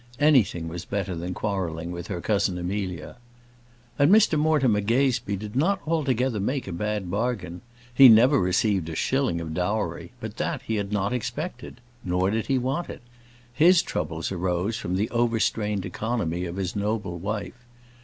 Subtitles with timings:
[0.19, 3.17] Anything was better than quarrelling with her cousin Amelia.
[3.99, 7.61] And Mr Mortimer Gazebee did not altogether make a bad bargain.
[7.93, 11.81] He never received a shilling of dowry, but that he had not expected.
[12.03, 13.03] Nor did he want it.
[13.53, 17.63] His troubles arose from the overstrained economy of his noble wife.